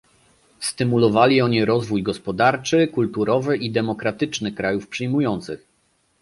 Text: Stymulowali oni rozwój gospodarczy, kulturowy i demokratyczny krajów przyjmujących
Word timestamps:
Stymulowali 0.59 1.41
oni 1.41 1.65
rozwój 1.65 2.03
gospodarczy, 2.03 2.87
kulturowy 2.87 3.57
i 3.57 3.71
demokratyczny 3.71 4.51
krajów 4.51 4.87
przyjmujących 4.87 5.65